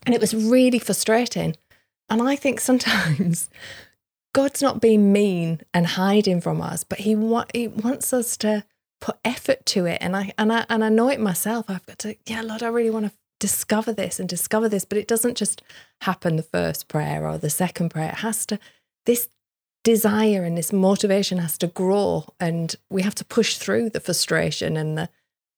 [0.06, 1.56] And it was really frustrating.
[2.08, 3.50] And I think sometimes
[4.34, 8.64] God's not being mean and hiding from us, but he, wa- he wants us to
[9.00, 9.98] put effort to it.
[10.00, 11.66] And I, and I, and I know it myself.
[11.68, 14.98] I've got to, yeah, Lord, I really want to discover this and discover this, but
[14.98, 15.62] it doesn't just
[16.02, 18.10] happen the first prayer or the second prayer.
[18.10, 18.58] It has to,
[19.06, 19.28] this
[19.82, 24.76] desire and this motivation has to grow and we have to push through the frustration
[24.76, 25.08] and the,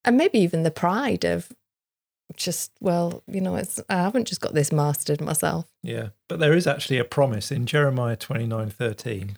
[0.04, 1.52] and maybe even the pride of
[2.34, 6.10] just well you know it's i haven't just got this mastered myself Yeah.
[6.30, 9.36] But there is actually a promise in Jeremiah twenty nine thirteen.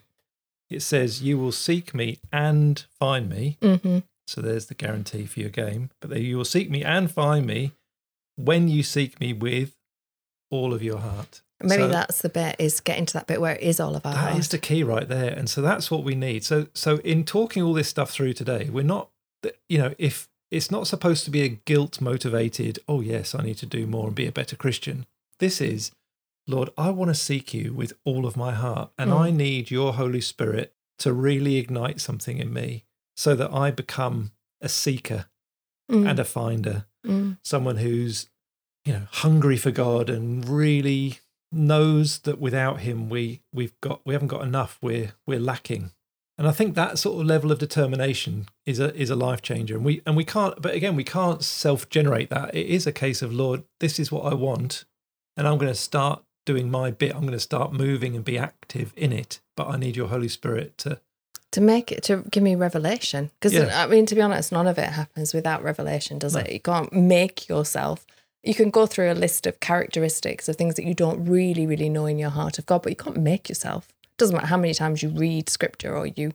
[0.69, 3.57] It says, You will seek me and find me.
[3.61, 3.99] mm-hmm.
[4.27, 5.89] So there's the guarantee for your game.
[5.99, 7.73] But there, you will seek me and find me
[8.35, 9.75] when you seek me with
[10.51, 11.41] all of your heart.
[11.63, 14.05] maybe So- that's the bit is getting to that bit where it is all of
[14.05, 14.37] our That heart.
[14.39, 15.31] is the key right there.
[15.33, 16.43] And so that's what we need.
[16.43, 19.09] So so in talking all this stuff through today, we're not
[19.69, 23.57] you know, if it's not supposed to be a guilt motivated, oh yes, I need
[23.59, 25.05] to do more and be a better Christian.
[25.39, 25.91] This is
[26.47, 29.19] Lord, I want to seek you with all of my heart and Mm.
[29.19, 32.83] I need your Holy Spirit to really ignite something in me
[33.15, 35.27] so that I become a seeker
[35.89, 38.29] Mm, and a finder mm, someone who's
[38.83, 41.19] you know hungry for God and really
[41.51, 45.91] knows that without him we we've got we haven't got enough we're we're lacking.
[46.37, 49.75] And I think that sort of level of determination is a is a life changer.
[49.75, 52.53] And we and we can't but again we can't self generate that.
[52.53, 54.85] It is a case of lord this is what I want
[55.37, 57.13] and I'm going to start doing my bit.
[57.15, 60.29] I'm going to start moving and be active in it but I need your holy
[60.29, 60.99] spirit to
[61.51, 63.83] to make it to give me revelation because Yeah.
[63.83, 66.41] i mean to be honest none of it happens without revelation does No.
[66.41, 68.05] it you can't make yourself
[68.43, 71.89] you can go through a list of characteristics of things that you don't really really
[71.89, 74.73] know in your heart of god but you can't make yourself doesn't matter how many
[74.73, 76.33] times you read scripture or you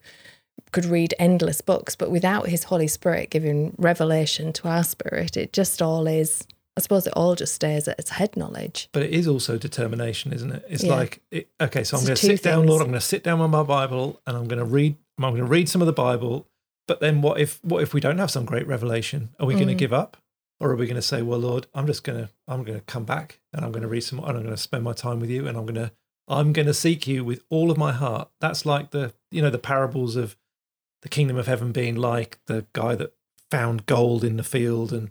[0.73, 5.53] could read endless books but without his holy spirit giving revelation to our spirit it
[5.53, 6.47] just all is
[6.81, 10.33] i suppose it all just stays at its head knowledge But it is also determination,
[10.33, 10.65] isn't it?
[10.69, 10.95] It's Yeah.
[10.95, 12.67] like, it, okay, so I'm going to sit down.
[12.67, 12.81] Lord.
[12.81, 14.97] I'm going to sit down with my Bible, and I'm going to read.
[15.19, 16.47] I'm going to read some of the Bible.
[16.89, 19.29] But then, what if what if we don't have some great revelation?
[19.39, 19.79] Are we going to Mm.
[19.85, 20.17] give up,
[20.59, 22.85] or are we going to say, well, Lord, I'm just going to I'm going to
[22.85, 25.21] come back, and I'm going to read some, and I'm going to spend my time
[25.21, 25.93] with you, and I'm going to
[26.27, 28.31] I'm going to seek you with all of my heart.
[28.41, 30.37] That's like the you know the parables of
[31.03, 33.13] the kingdom of heaven being like the guy that
[33.51, 35.11] found gold in the field and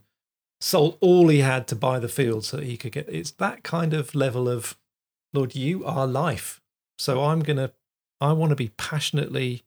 [0.62, 3.64] sold all he had to buy the field so that he could get it's that
[3.64, 4.78] kind of level of
[5.34, 6.60] Lord, you are life.
[6.98, 7.72] So I'm gonna
[8.20, 9.64] I want to be passionately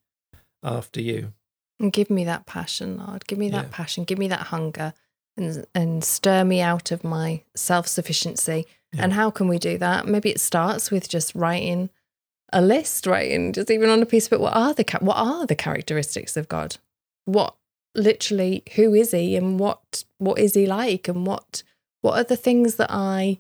[0.63, 1.33] after you.
[1.81, 3.27] And give me that passion, Lord.
[3.27, 3.71] Give me that Yeah.
[3.73, 4.05] passion.
[4.05, 4.93] Give me that hunger
[5.37, 8.67] and and stir me out of my self-sufficiency.
[8.93, 9.05] Yeah.
[9.05, 10.07] And how can we do that?
[10.07, 11.89] Maybe it starts with just writing
[12.53, 14.41] a list, writing just even on a piece of it.
[14.41, 16.77] What are the what are the characteristics of God?
[17.25, 17.57] What
[17.95, 21.63] literally who is he and what what is he like and what
[22.01, 23.39] what are the things that I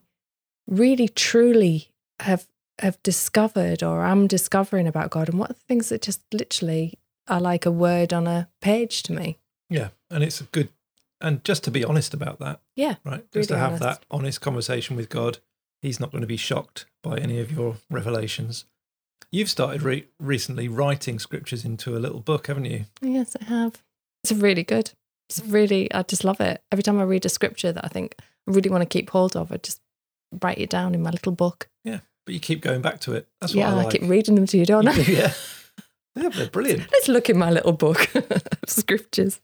[0.66, 2.46] really truly have
[2.78, 6.98] have discovered or am discovering about God and what are the things that just literally
[7.28, 9.38] are like a word on a page to me.
[9.70, 9.88] Yeah.
[10.10, 10.68] And it's a good
[11.20, 12.60] and just to be honest about that.
[12.74, 13.24] Yeah, Right.
[13.32, 13.82] Just to have honest.
[13.82, 15.38] that honest conversation with God.
[15.80, 18.64] He's not going to be shocked by any of your revelations.
[19.30, 22.84] You've started re- recently writing scriptures into a little book, haven't you?
[23.00, 23.82] Yes, I have.
[24.22, 24.92] It's really good.
[25.28, 26.62] It's really, I just love it.
[26.70, 29.36] Every time I read a scripture that I think I really want to keep hold
[29.36, 29.80] of, I just
[30.42, 31.68] write it down in my little book.
[31.84, 33.28] Yeah, but you keep going back to it.
[33.40, 33.90] That's what yeah, I I, like.
[33.90, 34.94] keep reading them to you, don't I?
[34.96, 35.32] yeah.
[36.14, 36.92] Yeah, they're brilliant.
[36.92, 39.40] Let's look in my little book of scriptures.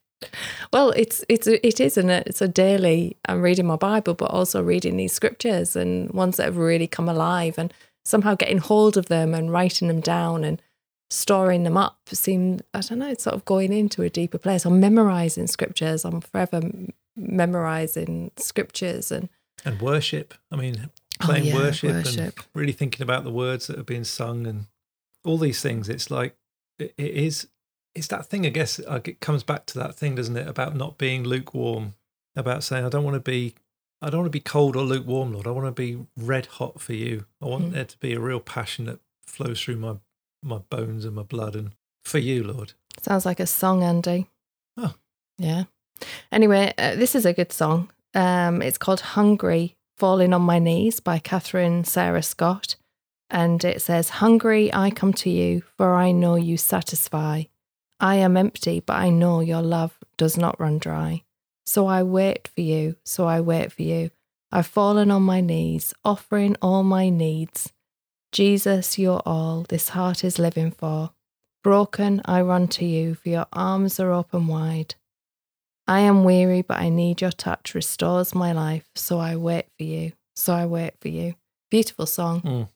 [0.70, 3.16] Well, it's it's it is and it's a daily.
[3.26, 7.08] I'm reading my Bible, but also reading these scriptures and ones that have really come
[7.08, 7.72] alive, and
[8.04, 10.60] somehow getting hold of them and writing them down and
[11.10, 11.98] storing them up.
[12.12, 13.08] Seem I don't know.
[13.10, 14.64] It's sort of going into a deeper place.
[14.64, 16.04] I'm memorizing scriptures.
[16.04, 16.60] I'm forever
[17.16, 19.28] memorizing scriptures and
[19.64, 20.34] And worship.
[20.50, 20.90] I mean,
[21.20, 22.36] Oh, playing yeah, worship, worship.
[22.38, 24.66] and really thinking about the words that are being sung and
[25.24, 25.88] all these things.
[25.88, 26.36] It's like,
[26.78, 27.48] it, it is,
[27.96, 30.76] it's that thing, I guess, like it comes back to that thing, doesn't it, about
[30.76, 31.94] not being lukewarm,
[32.36, 33.54] about saying, I don't want to be.
[34.00, 35.48] I don't want to be cold or lukewarm, Lord.
[35.48, 37.24] I want to be red hot for you.
[37.42, 37.72] I want Mm.
[37.72, 39.96] there to be a real passion that flows through my
[40.42, 41.72] my bones and my blood and
[42.04, 42.72] for you, Lord.
[43.00, 44.28] Sounds like a song, Andy.
[44.76, 44.94] Oh.
[45.36, 45.64] Yeah.
[46.32, 47.90] Anyway, uh, this is a good song.
[48.14, 52.76] Um, it's called Hungry Falling on My Knees by Catherine Sarah Scott.
[53.30, 57.44] And it says, Hungry I come to you, for I know you satisfy.
[58.00, 61.24] I am empty, but I know your love does not run dry.
[61.66, 64.10] So I wait for you, so I wait for you.
[64.50, 67.72] I've fallen on my knees, offering all my needs.
[68.32, 71.10] Jesus, you're all this heart is living for.
[71.64, 74.94] Broken, I run to you, for your arms are open wide.
[75.86, 78.88] I am weary, but I need your touch, restores my life.
[78.94, 80.12] So I wait for you.
[80.36, 81.34] So I wait for you.
[81.70, 82.42] Beautiful song.
[82.42, 82.68] Mm.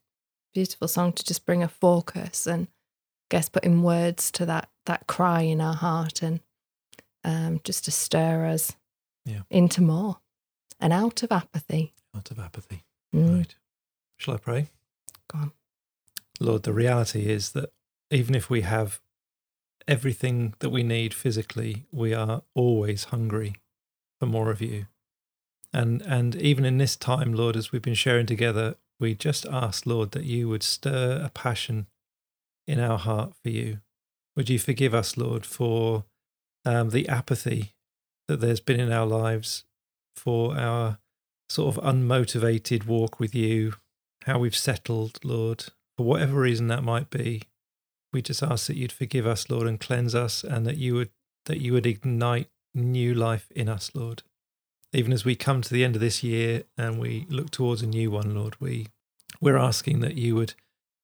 [0.55, 5.07] Beautiful song to just bring a focus and I guess putting words to that that
[5.07, 6.41] cry in our heart and
[7.25, 8.73] um, just to stir us
[9.25, 9.43] Yeah.
[9.49, 10.19] into more
[10.81, 11.95] and out of apathy.
[12.17, 12.83] Out of apathy.
[13.15, 13.55] Mm, Right.
[14.19, 14.69] Shall I pray?
[15.33, 15.53] Go on.
[16.41, 17.73] Lord, the reality is that
[18.11, 19.01] even if we have
[19.89, 23.57] everything that we need physically, we are always hungry
[24.21, 24.87] for more of you.
[25.73, 29.87] And and even in this time, Lord, as we've been sharing together, we just ask,
[29.87, 31.87] Lord, that you would stir a passion
[32.67, 33.81] in our heart for you.
[34.37, 36.05] Would you forgive us, Lord, for
[36.65, 37.75] um, the apathy
[38.29, 39.65] that there's been in our lives,
[40.15, 40.99] for our
[41.49, 43.75] sort of unmotivated walk with you,
[44.27, 45.65] how we've settled, Lord,
[45.97, 47.43] for whatever reason that might be.
[48.13, 51.11] We just ask that you'd forgive us, Lord, and cleanse us, and that you would
[51.47, 54.23] that you would ignite new life in us, Lord.
[54.93, 57.87] Even as we come to the end of this year and we look towards a
[57.87, 58.89] new one, Lord, we
[59.41, 60.55] we're asking that you would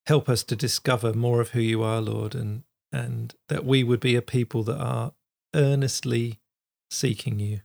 [0.07, 4.00] help us to discover more of who you are, Lord, and and that we would
[4.00, 5.12] be a people that are
[5.54, 6.40] earnestly
[6.90, 7.61] seeking you.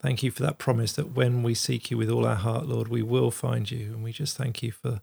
[0.00, 2.88] Thank you for that promise that when we seek you with all our heart, Lord,
[2.88, 3.92] we will find you.
[3.92, 5.02] And we just thank you for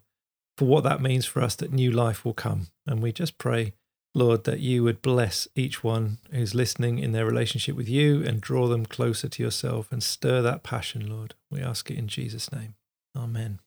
[0.56, 2.66] for what that means for us that new life will come.
[2.84, 3.74] And we just pray,
[4.12, 8.40] Lord, that you would bless each one who's listening in their relationship with you and
[8.40, 11.36] draw them closer to yourself and stir that passion, Lord.
[11.48, 12.74] We ask it in Jesus' name.
[13.16, 13.60] Amen.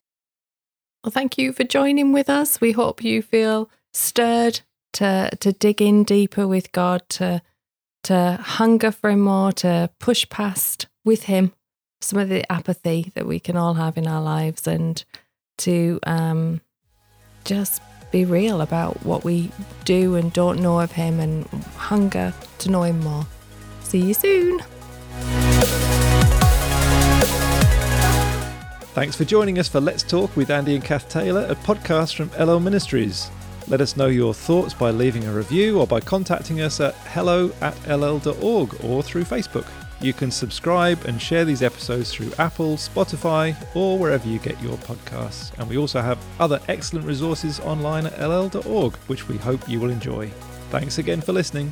[1.01, 2.59] Well, thank you for joining with us.
[2.59, 4.59] We hope you feel stirred
[4.93, 7.41] to to dig in deeper with God, to
[8.03, 11.53] to hunger for Him more, to push past with Him
[12.03, 15.03] some of the apathy that we can all have in our lives, and
[15.59, 16.61] to um,
[17.45, 17.81] just
[18.11, 19.51] be real about what we
[19.85, 21.45] do and don't know of Him, and
[21.75, 23.25] hunger to know Him more.
[23.81, 24.59] See you soon.
[28.93, 32.29] Thanks for joining us for Let's Talk with Andy and Cath Taylor, a podcast from
[32.31, 33.29] Ellel Ministries.
[33.67, 37.51] Let us know your thoughts by leaving a review or by contacting us at hello
[37.61, 39.65] at ellel.org or through Facebook.
[40.01, 44.77] You can subscribe and share these episodes through Apple, Spotify, or wherever you get your
[44.77, 45.57] podcasts.
[45.59, 49.91] And we also have other excellent resources online at ellel.org, which we hope you will
[49.91, 50.29] enjoy.
[50.71, 51.71] Thanks again for listening.